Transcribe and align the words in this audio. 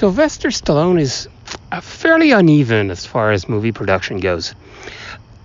Sylvester 0.00 0.48
Stallone 0.48 0.98
is 0.98 1.28
uh, 1.70 1.82
fairly 1.82 2.30
uneven 2.30 2.90
as 2.90 3.04
far 3.04 3.32
as 3.32 3.50
movie 3.50 3.70
production 3.70 4.18
goes. 4.18 4.54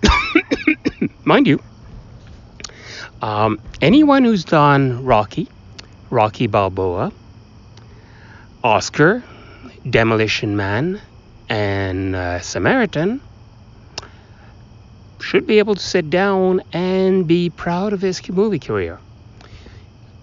Mind 1.26 1.46
you, 1.46 1.62
um, 3.22 3.60
anyone 3.82 4.24
who's 4.24 4.46
done 4.46 5.04
Rocky, 5.04 5.50
Rocky 6.10 6.48
Balboa, 6.48 7.12
Oscar, 8.64 9.26
Demolition 9.90 10.56
Man, 10.56 11.02
and 11.50 12.16
uh, 12.16 12.40
Samaritan 12.40 13.20
should 15.20 15.46
be 15.46 15.60
able 15.60 15.76
to 15.76 15.84
sit 15.84 16.10
down 16.10 16.62
and 16.72 17.28
be 17.28 17.50
proud 17.50 17.92
of 17.92 18.00
his 18.00 18.26
movie 18.30 18.60
career. 18.60 19.02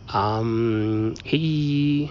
Um, 0.09 1.17
he. 1.23 2.11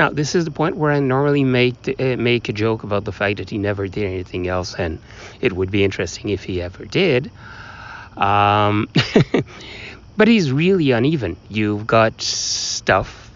Now, 0.00 0.08
this 0.08 0.34
is 0.34 0.46
the 0.46 0.50
point 0.50 0.76
where 0.76 0.90
I 0.90 0.98
normally 0.98 1.44
make 1.44 1.94
uh, 2.00 2.16
make 2.16 2.48
a 2.48 2.54
joke 2.54 2.84
about 2.84 3.04
the 3.04 3.12
fact 3.12 3.36
that 3.36 3.50
he 3.50 3.58
never 3.58 3.86
did 3.86 4.04
anything 4.04 4.48
else, 4.48 4.74
and 4.74 4.98
it 5.42 5.52
would 5.52 5.70
be 5.70 5.84
interesting 5.84 6.30
if 6.30 6.42
he 6.42 6.62
ever 6.62 6.86
did. 6.86 7.30
Um, 8.16 8.88
but 10.16 10.26
he's 10.26 10.52
really 10.52 10.92
uneven. 10.92 11.36
You've 11.50 11.86
got 11.86 12.18
stuff, 12.22 13.30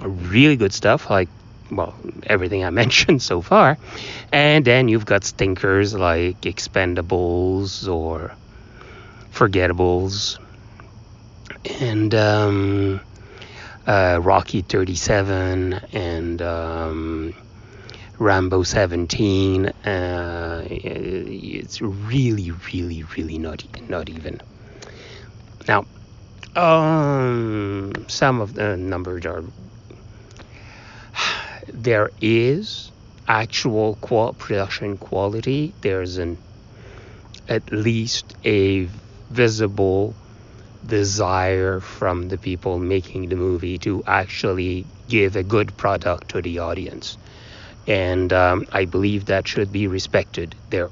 really 0.00 0.56
good 0.56 0.72
stuff, 0.72 1.10
like 1.10 1.28
well, 1.70 1.94
everything 2.28 2.64
I 2.64 2.70
mentioned 2.82 3.20
so 3.20 3.42
far. 3.42 3.76
And 4.32 4.64
then 4.64 4.88
you've 4.88 5.04
got 5.04 5.22
stinkers 5.22 5.92
like 5.92 6.40
Expendables 6.40 7.86
or 7.92 8.32
Forgettables 9.34 10.38
and 11.78 12.14
um, 12.14 13.00
uh, 13.86 14.20
Rocky 14.22 14.62
37 14.62 15.74
and 15.92 16.42
um, 16.42 17.34
Rambo 18.18 18.62
17. 18.62 19.66
Uh, 19.66 20.64
it's 20.68 21.80
really, 21.82 22.50
really, 22.72 23.02
really 23.16 23.38
not, 23.38 23.64
not 23.88 24.08
even. 24.08 24.40
Now, 25.68 25.84
um, 26.56 27.92
some 28.08 28.40
of 28.40 28.54
the 28.54 28.76
numbers 28.76 29.26
are 29.26 29.42
there 31.68 32.10
is 32.20 32.90
actual 33.26 33.96
qual- 34.00 34.34
production 34.34 34.96
quality. 34.96 35.74
There's 35.80 36.18
an 36.18 36.38
at 37.48 37.72
least 37.72 38.34
a 38.44 38.88
visible 39.30 40.14
desire 40.86 41.80
from 41.80 42.28
the 42.28 42.38
people 42.38 42.78
making 42.78 43.28
the 43.28 43.36
movie 43.36 43.78
to 43.78 44.02
actually 44.06 44.86
give 45.08 45.36
a 45.36 45.42
good 45.42 45.76
product 45.76 46.30
to 46.30 46.42
the 46.42 46.58
audience, 46.58 47.18
and 47.86 48.32
um, 48.32 48.66
I 48.72 48.84
believe 48.84 49.26
that 49.26 49.48
should 49.48 49.72
be 49.72 49.86
respected. 49.86 50.54
There, 50.70 50.90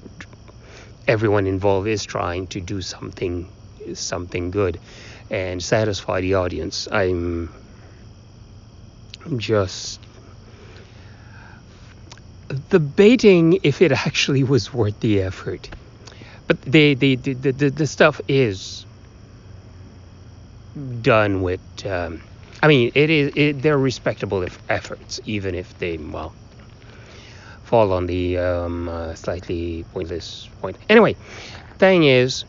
everyone 1.07 1.47
involved 1.47 1.89
is 1.89 2.05
trying 2.05 2.47
to 2.49 2.61
do 2.61 2.81
something 2.81 3.49
something 3.95 4.51
good 4.51 4.79
and 5.31 5.63
satisfy 5.63 6.21
the 6.21 6.35
audience. 6.35 6.89
I'm 6.91 7.51
just 9.37 10.01
debating 12.71 13.59
if 13.63 13.83
it 13.83 13.93
actually 14.07 14.45
was 14.45 14.73
worth 14.73 15.01
the 15.01 15.23
effort. 15.23 15.69
But 16.47 16.63
the 16.63 16.95
the 16.95 17.17
the, 17.17 17.35
the, 17.35 17.71
the 17.71 17.87
stuff 17.87 18.21
is 18.29 18.87
done 21.01 21.43
with. 21.43 21.61
Um, 21.87 22.23
I 22.63 22.69
mean, 22.69 22.93
it 22.95 23.11
is 23.11 23.33
it, 23.35 23.63
they're 23.63 23.79
respectable 23.79 24.47
efforts, 24.69 25.21
even 25.25 25.55
if 25.55 25.79
they 25.79 25.97
well 25.97 26.33
fall 27.65 27.93
on 27.93 28.07
the 28.07 28.39
um, 28.39 28.89
uh, 28.89 29.15
slightly 29.15 29.85
pointless 29.93 30.49
point. 30.61 30.77
Anyway, 30.89 31.17
thing 31.79 32.05
is, 32.05 32.45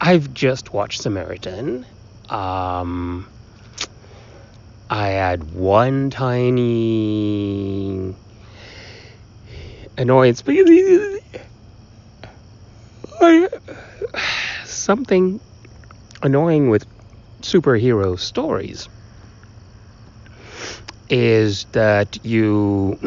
I've 0.00 0.34
just 0.34 0.72
watched 0.72 1.00
Samaritan. 1.00 1.86
Um, 2.28 3.26
I 4.90 5.08
had 5.08 5.54
one 5.54 6.10
tiny 6.10 8.14
annoyance 9.96 10.42
because 10.42 10.68
I, 13.20 13.48
something 14.88 15.38
annoying 16.22 16.70
with 16.70 16.86
superhero 17.42 18.18
stories 18.18 18.88
is 21.10 21.66
that 21.72 22.24
you 22.24 22.98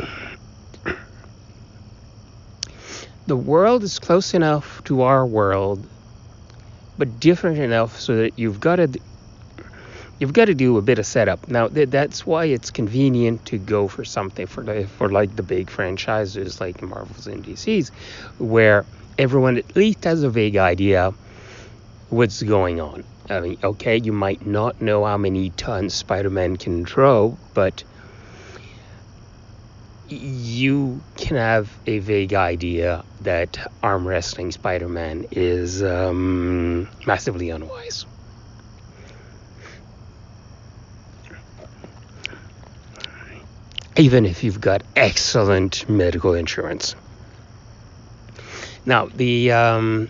the 3.26 3.36
world 3.36 3.82
is 3.82 3.98
close 3.98 4.36
enough 4.36 4.84
to 4.84 5.02
our 5.02 5.26
world 5.26 5.84
but 7.00 7.20
different 7.20 7.58
enough 7.58 8.00
so 8.00 8.16
that 8.16 8.38
you've 8.38 8.60
got 8.60 8.76
to 8.76 8.88
you've 10.20 10.34
got 10.34 10.46
to 10.46 10.54
do 10.54 10.78
a 10.78 10.84
bit 10.84 11.00
of 11.00 11.06
setup. 11.08 11.48
Now 11.48 11.68
th- 11.68 11.90
that's 11.90 12.28
why 12.28 12.46
it's 12.46 12.70
convenient 12.70 13.44
to 13.48 13.58
go 13.58 13.88
for 13.88 14.06
something 14.06 14.46
for 14.46 14.64
the, 14.64 14.86
for 14.86 15.10
like 15.10 15.36
the 15.36 15.42
big 15.42 15.68
franchises 15.72 16.62
like 16.62 16.80
Marvels 16.84 17.26
and 17.26 17.44
DC's, 17.44 17.90
where 18.38 18.86
everyone 19.18 19.58
at 19.58 19.76
least 19.76 20.04
has 20.04 20.22
a 20.22 20.30
vague 20.30 20.58
idea 20.58 21.12
what's 22.12 22.44
going 22.44 22.80
on. 22.80 23.04
I 23.30 23.40
mean, 23.40 23.58
okay, 23.64 23.98
you 23.98 24.12
might 24.12 24.46
not 24.46 24.82
know 24.82 25.06
how 25.06 25.18
many 25.18 25.50
tons 25.52 25.94
Spider-Man 25.94 26.58
can 26.58 26.86
throw, 26.86 27.38
but 27.54 27.84
you 30.10 31.02
can 31.16 31.38
have 31.38 31.72
a 31.88 32.00
vague 32.00 32.34
idea 32.34 33.06
that 33.22 33.72
arm 33.82 34.06
wrestling 34.06 34.52
Spider-Man 34.52 35.28
is 35.32 35.82
um, 35.82 36.90
massively 37.08 37.50
unwise. 37.50 38.06
even 43.98 44.26
if 44.26 44.44
you've 44.44 44.62
got 44.62 44.82
excellent 44.96 45.88
medical 45.90 46.34
insurance. 46.34 46.96
Now, 48.86 49.08
the 49.08 49.52
um, 49.52 50.10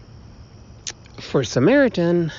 for 1.20 1.44
Samaritan, 1.44 2.32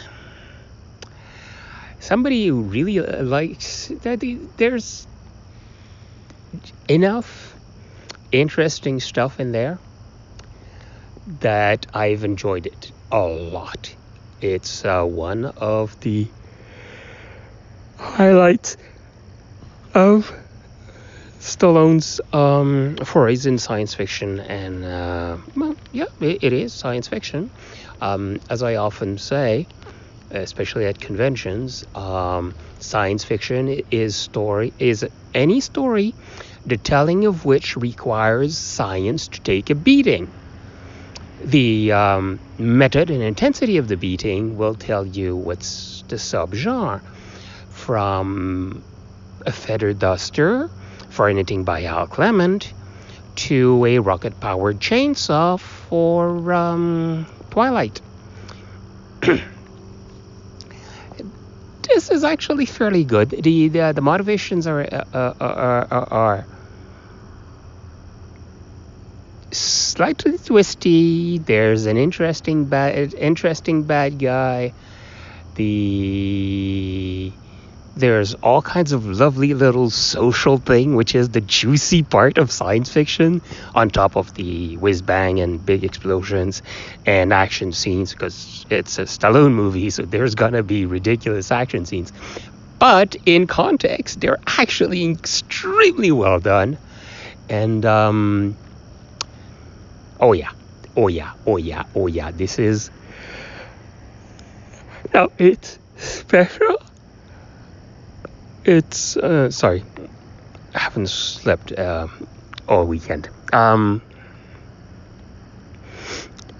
somebody 2.00 2.46
who 2.46 2.62
really 2.62 3.00
likes 3.00 3.88
that 4.02 4.20
there's 4.56 5.06
enough 6.88 7.54
interesting 8.32 9.00
stuff 9.00 9.40
in 9.40 9.52
there 9.52 9.78
that 11.40 11.86
I've 11.94 12.24
enjoyed 12.24 12.66
it 12.66 12.92
a 13.10 13.20
lot. 13.20 13.94
It's 14.40 14.84
uh, 14.84 15.04
one 15.04 15.44
of 15.44 15.98
the 16.00 16.26
highlights 17.96 18.76
of 19.94 20.32
Stallone's 21.38 22.20
um, 22.32 22.96
forays 23.04 23.46
in 23.46 23.58
science 23.58 23.94
fiction, 23.94 24.40
and 24.40 24.84
uh, 24.84 25.36
well, 25.56 25.76
yeah, 25.92 26.06
it, 26.20 26.42
it 26.42 26.52
is 26.52 26.72
science 26.72 27.08
fiction. 27.08 27.50
Um, 28.02 28.40
as 28.50 28.64
I 28.64 28.74
often 28.74 29.16
say, 29.16 29.68
especially 30.32 30.86
at 30.86 30.98
conventions, 30.98 31.86
um, 31.94 32.52
science 32.80 33.22
fiction 33.22 33.82
is 33.92 34.16
story 34.16 34.72
is 34.80 35.06
any 35.32 35.60
story, 35.60 36.12
the 36.66 36.76
telling 36.76 37.26
of 37.26 37.44
which 37.44 37.76
requires 37.76 38.58
science 38.58 39.28
to 39.28 39.40
take 39.40 39.70
a 39.70 39.76
beating. 39.76 40.28
The 41.44 41.92
um, 41.92 42.40
method 42.58 43.08
and 43.08 43.22
intensity 43.22 43.76
of 43.76 43.86
the 43.86 43.96
beating 43.96 44.56
will 44.56 44.74
tell 44.74 45.06
you 45.06 45.36
what's 45.36 46.02
the 46.08 46.16
subgenre, 46.16 47.00
from 47.70 48.82
a 49.46 49.52
feather 49.52 49.92
duster 49.92 50.68
for 51.08 51.28
anything 51.28 51.62
by 51.62 51.82
Hal 51.82 52.08
Clement 52.08 52.72
to 53.36 53.84
a 53.86 54.00
rocket 54.00 54.40
powered 54.40 54.80
chainsaw 54.80 55.60
for 55.60 56.52
um, 56.52 57.26
Twilight. 57.52 58.00
this 59.20 59.42
is 62.10 62.24
actually 62.24 62.64
fairly 62.64 63.04
good. 63.04 63.28
The 63.28 63.68
the, 63.68 63.92
the 63.92 64.00
motivations 64.00 64.66
are, 64.66 64.80
uh, 64.80 65.04
uh, 65.12 65.34
are, 65.38 65.86
are, 65.90 66.08
are 66.10 66.46
slightly 69.50 70.38
twisty. 70.38 71.36
There's 71.36 71.84
an 71.84 71.98
interesting 71.98 72.64
bad 72.64 73.12
interesting 73.12 73.82
bad 73.82 74.18
guy. 74.18 74.72
The 75.56 77.34
there's 77.96 78.34
all 78.34 78.62
kinds 78.62 78.92
of 78.92 79.04
lovely 79.06 79.54
little 79.54 79.90
social 79.90 80.56
thing, 80.56 80.96
which 80.96 81.14
is 81.14 81.28
the 81.28 81.40
juicy 81.40 82.02
part 82.02 82.38
of 82.38 82.50
science 82.50 82.90
fiction, 82.90 83.42
on 83.74 83.90
top 83.90 84.16
of 84.16 84.34
the 84.34 84.76
whiz 84.78 85.02
bang 85.02 85.40
and 85.40 85.64
big 85.64 85.84
explosions 85.84 86.62
and 87.06 87.32
action 87.32 87.72
scenes, 87.72 88.12
because 88.12 88.64
it's 88.70 88.98
a 88.98 89.02
Stallone 89.02 89.52
movie, 89.52 89.90
so 89.90 90.02
there's 90.02 90.34
gonna 90.34 90.62
be 90.62 90.86
ridiculous 90.86 91.50
action 91.50 91.84
scenes. 91.84 92.12
but 92.78 93.14
in 93.26 93.46
context, 93.46 94.20
they're 94.20 94.40
actually 94.46 95.08
extremely 95.10 96.10
well 96.10 96.40
done. 96.40 96.76
And 97.48 97.84
um, 97.84 98.56
oh 100.18 100.32
yeah, 100.32 100.50
oh 100.96 101.08
yeah, 101.08 101.32
oh 101.46 101.58
yeah, 101.58 101.84
oh 101.94 102.06
yeah. 102.08 102.30
This 102.32 102.58
is 102.58 102.90
Now 105.14 105.28
it's 105.38 105.78
special. 105.96 106.78
It's 108.64 109.16
uh, 109.16 109.50
sorry, 109.50 109.82
I 110.74 110.78
haven't 110.78 111.08
slept 111.08 111.72
uh, 111.72 112.06
all 112.68 112.86
weekend. 112.86 113.28
Um, 113.52 114.00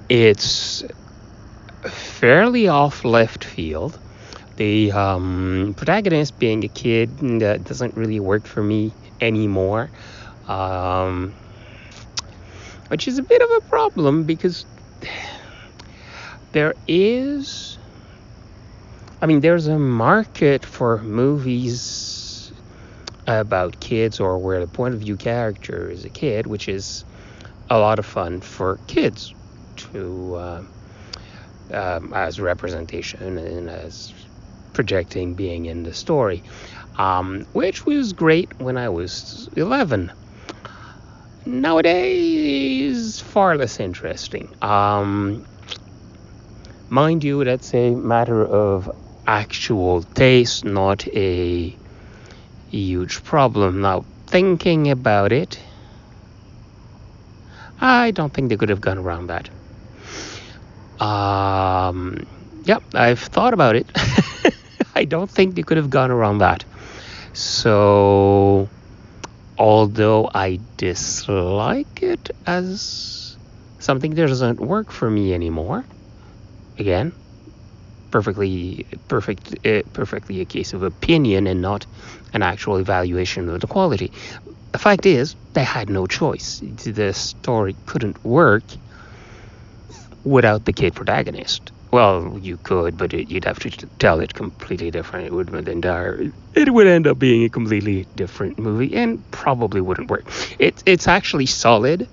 it's 0.09 0.85
fairly 1.85 2.67
off 2.67 3.05
left 3.05 3.45
field. 3.45 3.99
The 4.57 4.93
um, 4.93 5.75
protagonist 5.77 6.39
being 6.39 6.65
a 6.65 6.69
kid 6.69 7.19
that 7.41 7.65
doesn't 7.65 7.97
really 7.97 8.21
work 8.21 8.47
for 8.47 8.63
me 8.63 8.93
anymore, 9.21 9.91
um, 10.49 11.33
which 12.89 13.07
is 13.07 13.19
a 13.19 13.23
bit 13.23 13.43
of 13.43 13.51
a 13.51 13.61
problem 13.69 14.25
because 14.25 14.67
there 16.51 16.75
is, 16.87 17.79
I 19.23 19.27
mean, 19.27 19.39
there's 19.39 19.69
a 19.69 19.79
market 19.79 20.67
for 20.67 20.99
movies 20.99 22.53
about 23.29 23.79
kids 23.79 24.19
or 24.19 24.37
where 24.37 24.59
the 24.59 24.67
point 24.67 24.95
of 24.95 25.01
view 25.01 25.17
character 25.17 25.89
is 25.89 26.05
a 26.05 26.09
kid, 26.09 26.49
which 26.49 26.69
is 26.69 27.05
a 27.71 27.79
lot 27.79 28.01
of 28.01 28.05
fun 28.05 28.41
for 28.41 28.81
kids 28.89 29.33
to 29.77 30.35
uh, 30.35 30.63
um, 31.73 32.13
as 32.13 32.41
representation 32.41 33.39
and 33.39 33.71
as 33.71 34.13
projecting 34.73 35.35
being 35.35 35.67
in 35.67 35.85
the 35.85 35.95
story, 35.95 36.43
um, 36.99 37.47
which 37.53 37.87
was 37.87 38.13
great 38.13 38.61
when 38.61 38.77
I 38.77 38.89
was 38.89 39.49
11. 39.55 40.11
Nowadays, 41.47 43.21
far 43.21 43.57
less 43.57 43.79
interesting. 43.79 44.53
Um, 44.63 45.47
mind 46.89 47.23
you, 47.23 47.45
that's 47.45 47.73
a 47.73 47.95
matter 47.95 48.45
of 48.45 48.91
actual 49.27 50.03
taste, 50.03 50.65
not 50.65 51.07
a 51.09 51.77
huge 52.71 53.23
problem. 53.25 53.81
Now, 53.81 54.05
thinking 54.27 54.91
about 54.91 55.33
it, 55.33 55.59
I 57.81 58.11
don't 58.13 58.33
think 58.33 58.49
they 58.49 58.57
could 58.57 58.69
have 58.69 58.81
gone 58.81 58.99
around 58.99 59.27
that. 59.29 59.49
Um, 61.03 62.27
yeah, 62.65 62.79
I've 62.95 63.21
thought 63.21 63.55
about 63.55 63.77
it. 63.77 63.87
I 64.95 65.05
don't 65.05 65.31
think 65.31 65.55
they 65.55 65.63
could 65.63 65.77
have 65.77 65.91
gone 65.91 66.11
around 66.11 66.39
that. 66.39 66.65
So, 67.33 68.69
although 69.59 70.31
I 70.33 70.61
dislike 70.77 72.03
it 72.03 72.31
as 72.47 73.37
something 73.79 74.15
that 74.15 74.27
doesn't 74.27 74.61
work 74.61 74.91
for 74.93 75.11
me 75.11 75.35
anymore, 75.35 75.85
again, 76.79 77.13
perfectly 78.13 78.87
perfect, 79.09 79.67
uh, 79.67 79.83
perfectly 79.95 80.41
a 80.41 80.45
case 80.45 80.73
of 80.73 80.85
opinion 80.85 81.49
and 81.49 81.61
not 81.61 81.87
an 82.35 82.43
actual 82.43 82.77
evaluation 82.77 83.49
of 83.49 83.61
the 83.61 83.67
quality. 83.67 84.13
The 84.71 84.79
fact 84.79 85.05
is, 85.05 85.35
they 85.55 85.65
had 85.65 85.91
no 85.91 86.07
choice. 86.07 86.61
The 86.85 87.13
story 87.13 87.75
couldn't 87.87 88.25
work 88.25 88.63
without 90.25 90.65
the 90.65 90.73
kid 90.73 90.95
protagonist. 90.95 91.73
Well, 91.93 92.39
you 92.41 92.57
could, 92.57 92.97
but 92.97 93.13
it, 93.13 93.31
you'd 93.31 93.45
have 93.45 93.59
to 93.61 93.71
tell 93.99 94.21
it 94.21 94.33
completely 94.33 94.91
different. 94.91 95.27
It 95.27 95.33
would 95.33 95.69
entire. 95.69 96.33
It 96.55 96.73
would 96.73 96.87
end 96.87 97.07
up 97.07 97.19
being 97.19 97.45
a 97.45 97.51
completely 97.51 98.07
different 98.17 98.59
movie, 98.59 98.95
and 98.95 99.23
probably 99.31 99.83
wouldn't 99.83 100.11
work. 100.11 100.25
It's 100.59 100.83
it's 100.87 101.07
actually 101.07 101.47
solid. 101.47 102.09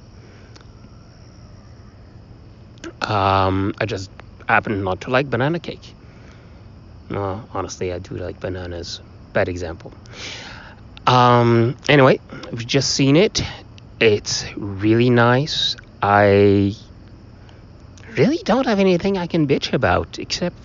Um, 3.02 3.74
I 3.80 3.86
just 3.86 4.12
happen 4.50 4.84
not 4.84 5.02
to 5.02 5.12
like 5.12 5.30
banana 5.30 5.60
cake. 5.60 5.94
No, 7.10 7.44
honestly, 7.54 7.94
I 7.94 8.00
do 8.00 8.16
like 8.16 8.40
bananas. 8.40 9.00
Bad 9.34 9.48
example. 9.48 9.94
Um, 11.06 11.78
anyway, 11.88 12.20
I've 12.32 12.66
just 12.66 12.90
seen 12.92 13.16
it. 13.16 13.42
It's 14.00 14.46
really 14.58 15.10
nice. 15.10 15.76
I 16.02 16.74
really 18.18 18.42
don't 18.44 18.66
have 18.66 18.80
anything 18.80 19.18
I 19.18 19.28
can 19.28 19.48
bitch 19.48 19.74
about 19.74 20.18
except 20.18 20.58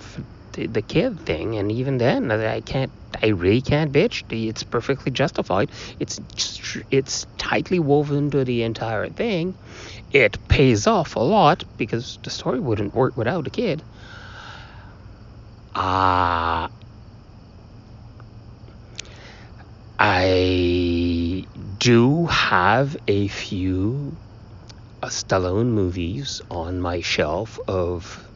the, 0.53 0.67
the 0.67 0.83
kid 0.83 1.21
thing, 1.21 1.57
and 1.57 1.71
even 1.71 1.99
then, 1.99 2.31
I 2.31 2.61
can't. 2.61 2.93
I 3.23 3.29
really 3.29 3.61
can't 3.61 3.93
bitch. 3.93 4.25
It's 4.31 4.63
perfectly 4.63 5.13
justified. 5.13 5.71
It's 6.01 6.21
it's 6.91 7.27
tightly 7.39 7.79
woven 7.79 8.31
to 8.31 8.45
the 8.45 8.63
entire 8.63 9.09
thing. 9.09 9.55
It 10.13 10.39
pays 10.49 10.87
off 10.87 11.17
a 11.17 11.21
lot 11.21 11.65
because 11.77 12.19
the 12.23 12.31
story 12.31 12.61
wouldn't 12.61 12.95
work 12.95 13.17
without 13.17 13.45
the 13.45 13.51
kid. 13.51 13.83
Ah. 15.75 16.65
Uh, 16.65 16.69
I 19.97 21.47
do 21.79 22.27
have 22.27 22.97
a 23.07 23.29
few 23.29 24.17
Stallone 25.03 25.69
movies 25.69 26.43
on 26.51 26.81
my 26.81 27.01
shelf 27.01 27.61
of 27.69 28.27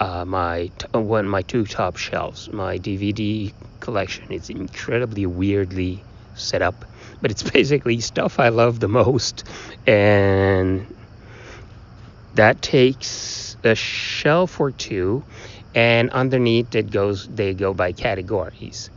uh, 0.00 0.24
my 0.24 0.72
t- 0.78 0.86
uh, 0.94 1.00
one 1.00 1.28
my 1.28 1.42
two 1.42 1.64
top 1.66 1.96
shelves. 1.96 2.48
My 2.52 2.78
DVD 2.78 3.54
collection 3.80 4.32
is 4.32 4.50
incredibly 4.50 5.26
weirdly 5.26 6.06
set 6.34 6.62
up, 6.62 6.84
but 7.22 7.30
it's 7.30 7.42
basically 7.58 8.00
stuff 8.00 8.40
I 8.40 8.48
love 8.50 8.80
the 8.80 8.88
most, 8.88 9.44
and 9.86 10.88
that 12.34 12.62
takes 12.62 13.56
a 13.64 13.74
shelf 13.74 14.60
or 14.60 14.72
two, 14.72 15.24
and 15.74 16.10
underneath 16.10 16.74
it 16.74 16.90
goes 16.90 17.26
they 17.28 17.54
go 17.54 17.74
by 17.74 17.92
categories, 17.92 18.90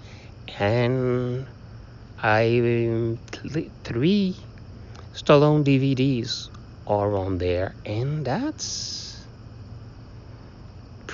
and 0.60 1.48
I 2.18 3.18
three 3.84 4.38
Stallone 5.14 5.64
DVDs 5.66 6.50
are 6.88 7.16
on 7.16 7.38
there, 7.40 7.76
and 7.86 8.26
that's 8.26 9.13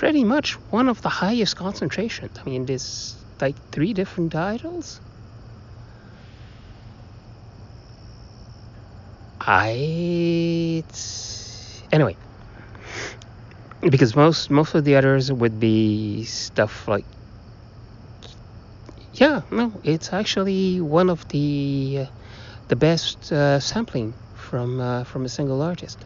pretty 0.00 0.24
much 0.24 0.54
one 0.70 0.88
of 0.88 1.02
the 1.02 1.10
highest 1.10 1.56
concentrations. 1.56 2.32
I 2.40 2.48
mean, 2.48 2.64
there's 2.64 3.22
like 3.38 3.56
three 3.70 3.92
different 3.92 4.32
titles. 4.32 4.98
I 9.42 10.84
anyway 11.92 12.16
because 13.90 14.16
most 14.16 14.50
most 14.50 14.74
of 14.74 14.84
the 14.84 14.96
others 14.96 15.32
would 15.32 15.58
be 15.60 16.24
stuff 16.24 16.88
like 16.88 17.06
yeah 19.14 19.42
no 19.50 19.80
it's 19.82 20.12
actually 20.12 20.80
one 20.80 21.10
of 21.10 21.26
the 21.28 21.98
uh, 22.00 22.06
the 22.68 22.76
best 22.76 23.32
uh, 23.32 23.58
sampling 23.60 24.14
from 24.34 24.80
uh, 24.80 25.04
from 25.04 25.24
a 25.24 25.28
single 25.28 25.60
artist. 25.62 25.98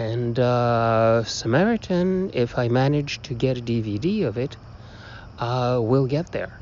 And 0.00 0.38
uh, 0.38 1.24
Samaritan, 1.24 2.30
if 2.32 2.56
I 2.56 2.68
manage 2.68 3.20
to 3.24 3.34
get 3.34 3.58
a 3.58 3.60
DVD 3.60 4.26
of 4.26 4.38
it, 4.38 4.56
uh, 5.38 5.78
will 5.82 6.06
get 6.06 6.32
there. 6.32 6.58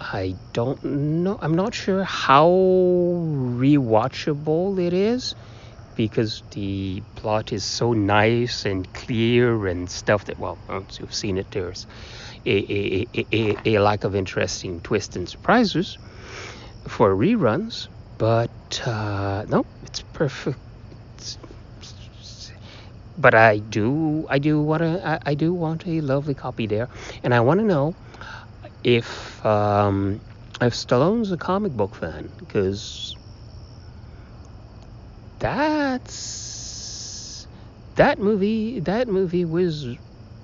I 0.00 0.36
don't 0.52 0.80
know. 1.24 1.40
I'm 1.42 1.54
not 1.54 1.74
sure 1.74 2.04
how 2.04 2.46
rewatchable 2.46 4.78
it 4.78 4.92
is 4.92 5.34
because 5.96 6.44
the 6.52 7.02
plot 7.16 7.52
is 7.52 7.64
so 7.64 7.94
nice 7.94 8.64
and 8.64 8.86
clear 8.94 9.66
and 9.66 9.90
stuff 9.90 10.26
that, 10.26 10.38
well, 10.38 10.56
once 10.68 11.00
you've 11.00 11.12
seen 11.12 11.36
it, 11.36 11.50
there's 11.50 11.84
a, 12.46 13.08
a, 13.12 13.26
a, 13.32 13.74
a 13.74 13.80
lack 13.80 14.04
of 14.04 14.14
interesting 14.14 14.80
twists 14.82 15.16
and 15.16 15.28
surprises 15.28 15.98
for 16.86 17.12
reruns, 17.12 17.88
but 18.18 18.82
uh, 18.86 19.44
no, 19.48 19.66
it's 19.82 20.02
perfect. 20.12 20.60
But 23.20 23.34
I 23.34 23.58
do, 23.58 24.26
I 24.28 24.38
do 24.38 24.60
want 24.60 24.82
to, 24.82 25.06
I, 25.06 25.18
I, 25.26 25.34
do 25.34 25.52
want 25.52 25.86
a 25.86 26.00
lovely 26.00 26.34
copy 26.34 26.66
there, 26.66 26.88
and 27.22 27.34
I 27.34 27.40
want 27.40 27.60
to 27.60 27.66
know 27.66 27.94
if 28.82 29.44
um, 29.44 30.20
if 30.60 30.74
Stallone's 30.74 31.32
a 31.32 31.36
comic 31.36 31.72
book 31.72 31.94
fan 31.94 32.30
because 32.38 33.16
that's 35.38 37.46
that 37.96 38.18
movie. 38.18 38.80
That 38.80 39.08
movie 39.08 39.44
was 39.44 39.86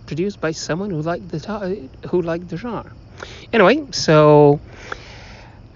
produced 0.07 0.41
by 0.41 0.53
someone 0.53 0.91
who 0.91 1.03
liked 1.03 1.29
the 1.29 1.89
who 2.11 2.23
liked 2.23 2.49
the 2.49 2.57
genre. 2.57 2.93
Anyway, 3.53 3.87
so 3.93 4.61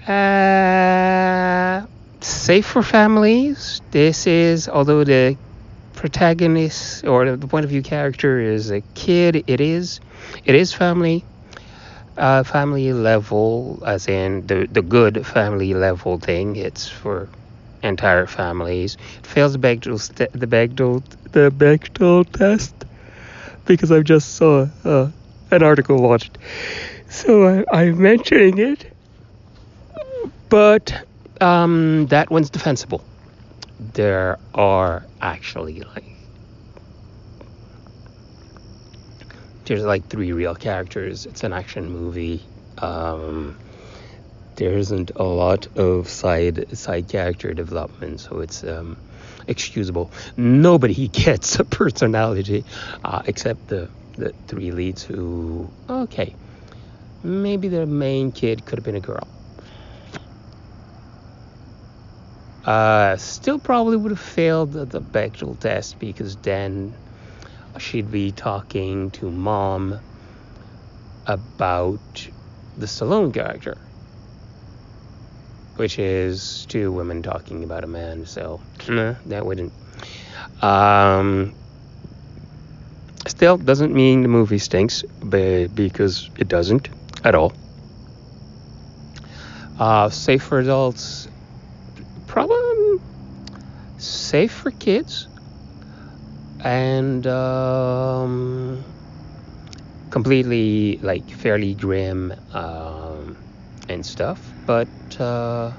uh, 0.06 1.86
safe 2.20 2.66
for 2.66 2.82
families. 2.82 3.80
This 3.90 4.26
is, 4.26 4.68
although 4.68 5.04
the 5.04 5.36
protagonist 6.00 7.04
or 7.06 7.36
the 7.36 7.48
point 7.48 7.64
of 7.64 7.70
view 7.70 7.82
character 7.82 8.40
is 8.40 8.70
a 8.70 8.82
kid, 8.94 9.44
it 9.46 9.60
is, 9.60 10.00
it 10.44 10.54
is 10.54 10.72
family. 10.72 11.26
uh, 12.16 12.42
family 12.44 12.92
level, 12.92 13.82
as 13.86 14.08
in 14.08 14.46
the 14.46 14.66
the 14.70 14.82
good 14.82 15.26
family 15.26 15.74
level 15.74 16.18
thing. 16.18 16.56
It's 16.56 16.88
for 16.88 17.28
entire 17.82 18.26
families. 18.26 18.96
It 19.20 19.26
fails 19.26 19.52
the 19.54 19.58
Bechdel 19.58 19.98
st- 20.00 20.32
the 20.32 20.46
Bechdel 20.46 21.02
the 21.32 21.50
Bechdel 21.50 22.24
test 22.32 22.74
because 23.66 23.92
I 23.92 24.00
just 24.02 24.34
saw 24.36 24.66
uh, 24.84 25.10
an 25.50 25.62
article 25.62 26.02
watched. 26.02 26.38
So 27.08 27.46
I, 27.46 27.64
I'm 27.80 28.00
mentioning 28.02 28.58
it, 28.58 28.92
but 30.48 31.06
um, 31.40 32.06
that 32.08 32.30
one's 32.30 32.50
defensible. 32.50 33.04
There 33.80 34.38
are 34.54 35.06
actually 35.20 35.80
like 35.80 36.04
there's 39.64 39.84
like 39.84 40.06
three 40.08 40.32
real 40.32 40.54
characters. 40.54 41.26
It's 41.26 41.44
an 41.44 41.52
action 41.52 41.90
movie. 41.90 42.42
Um, 42.78 43.56
there 44.56 44.76
isn't 44.76 45.12
a 45.16 45.22
lot 45.22 45.66
of 45.78 46.08
side 46.08 46.76
side 46.76 47.08
character 47.08 47.54
development, 47.54 48.20
so 48.20 48.40
it's 48.40 48.62
um, 48.64 48.98
excusable. 49.46 50.12
Nobody 50.36 51.08
gets 51.24 51.58
a 51.58 51.64
personality 51.64 52.64
uh, 53.04 53.22
except 53.26 53.68
the 53.68 53.88
the 54.16 54.34
three 54.46 54.72
leads 54.72 55.02
who 55.02 55.70
okay 55.88 56.34
maybe 57.22 57.68
the 57.68 57.86
main 57.86 58.32
kid 58.32 58.64
could 58.64 58.78
have 58.78 58.84
been 58.84 58.96
a 58.96 59.00
girl 59.00 59.26
uh, 62.64 63.16
still 63.16 63.58
probably 63.58 63.96
would 63.96 64.12
have 64.12 64.20
failed 64.20 64.72
the, 64.72 64.84
the 64.84 65.00
Bechdel 65.00 65.58
test 65.58 65.98
because 65.98 66.36
then 66.36 66.94
she'd 67.78 68.10
be 68.10 68.32
talking 68.32 69.10
to 69.12 69.30
mom 69.30 69.98
about 71.26 72.28
the 72.76 72.86
Stallone 72.86 73.32
character 73.32 73.78
which 75.76 75.98
is 75.98 76.66
two 76.68 76.92
women 76.92 77.22
talking 77.22 77.64
about 77.64 77.84
a 77.84 77.86
man 77.86 78.26
so 78.26 78.60
that 79.26 79.46
wouldn't 79.46 79.72
um, 80.60 81.54
Still, 83.26 83.58
doesn't 83.58 83.92
mean 83.92 84.22
the 84.22 84.28
movie 84.28 84.58
stinks, 84.58 85.04
because 85.28 86.30
it 86.38 86.48
doesn't 86.48 86.88
at 87.22 87.34
all. 87.34 87.52
Uh, 89.78 90.08
safe 90.08 90.42
for 90.42 90.58
adults, 90.58 91.28
probably 92.30 92.98
safe 93.96 94.52
for 94.52 94.70
kids, 94.72 95.28
and 96.60 97.26
um, 97.26 98.84
completely 100.10 100.98
like 101.02 101.30
fairly 101.30 101.74
grim 101.74 102.34
um, 102.52 103.38
and 103.88 104.04
stuff, 104.04 104.54
but 104.66 104.90
uh, 105.18 105.72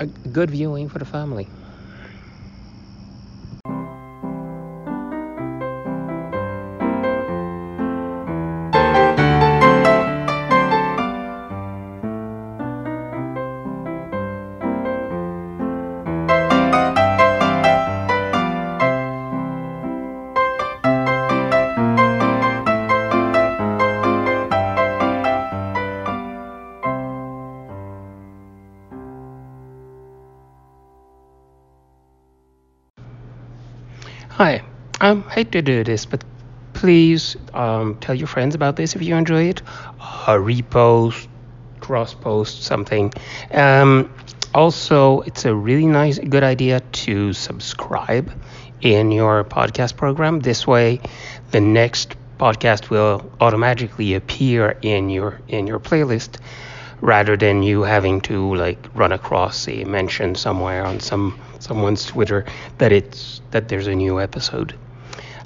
a 0.00 0.06
good 0.06 0.50
viewing 0.50 0.88
for 0.88 0.98
the 0.98 1.04
family. 1.04 1.50
I 35.10 35.12
um, 35.12 35.24
hate 35.24 35.50
to 35.50 35.60
do 35.60 35.82
this, 35.82 36.06
but 36.06 36.22
please 36.72 37.36
um, 37.52 37.96
tell 37.96 38.14
your 38.14 38.28
friends 38.28 38.54
about 38.54 38.76
this 38.76 38.94
if 38.94 39.02
you 39.02 39.16
enjoy 39.16 39.48
it. 39.48 39.60
Uh, 39.98 40.36
repost, 40.36 41.26
cross 41.80 42.14
post, 42.14 42.62
something. 42.62 43.12
Um, 43.50 44.14
also, 44.54 45.22
it's 45.22 45.44
a 45.46 45.52
really 45.52 45.86
nice, 45.86 46.20
good 46.20 46.44
idea 46.44 46.78
to 46.78 47.32
subscribe 47.32 48.30
in 48.82 49.10
your 49.10 49.42
podcast 49.42 49.96
program. 49.96 50.38
This 50.38 50.64
way, 50.64 51.00
the 51.50 51.60
next 51.60 52.14
podcast 52.38 52.88
will 52.88 53.32
automatically 53.40 54.14
appear 54.14 54.78
in 54.80 55.10
your 55.10 55.40
in 55.48 55.66
your 55.66 55.80
playlist 55.80 56.38
rather 57.00 57.36
than 57.36 57.64
you 57.64 57.82
having 57.82 58.20
to 58.20 58.54
like 58.54 58.78
run 58.94 59.10
across 59.10 59.66
a 59.66 59.82
mention 59.82 60.36
somewhere 60.36 60.86
on 60.86 61.00
some 61.00 61.36
someone's 61.58 62.06
Twitter 62.06 62.44
that 62.78 62.92
it's 62.92 63.40
that 63.50 63.66
there's 63.66 63.88
a 63.88 63.94
new 63.96 64.20
episode. 64.20 64.78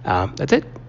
Um, 0.04 0.34
that's 0.36 0.52
it. 0.52 0.83